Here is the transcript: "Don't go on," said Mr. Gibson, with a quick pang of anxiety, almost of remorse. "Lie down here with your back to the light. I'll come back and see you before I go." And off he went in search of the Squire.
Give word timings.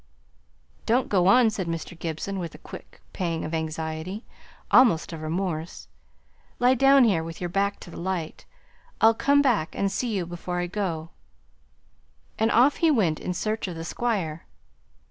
"Don't 0.87 1.09
go 1.09 1.27
on," 1.27 1.51
said 1.51 1.67
Mr. 1.67 1.95
Gibson, 1.95 2.39
with 2.39 2.55
a 2.55 2.57
quick 2.57 2.99
pang 3.13 3.45
of 3.45 3.53
anxiety, 3.53 4.25
almost 4.71 5.13
of 5.13 5.21
remorse. 5.21 5.87
"Lie 6.57 6.73
down 6.73 7.03
here 7.03 7.23
with 7.23 7.39
your 7.39 7.51
back 7.51 7.79
to 7.81 7.91
the 7.91 7.99
light. 8.01 8.45
I'll 8.99 9.13
come 9.13 9.43
back 9.43 9.75
and 9.75 9.91
see 9.91 10.11
you 10.11 10.25
before 10.25 10.57
I 10.59 10.65
go." 10.65 11.11
And 12.39 12.49
off 12.49 12.77
he 12.77 12.89
went 12.89 13.19
in 13.19 13.35
search 13.35 13.67
of 13.67 13.75
the 13.75 13.85
Squire. 13.85 14.47